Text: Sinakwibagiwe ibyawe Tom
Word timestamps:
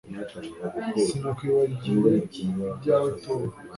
Sinakwibagiwe 1.05 2.11
ibyawe 2.43 3.09
Tom 3.23 3.41